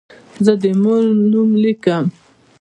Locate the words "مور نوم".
0.81-1.49